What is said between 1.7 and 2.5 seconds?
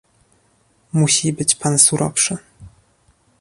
surowszy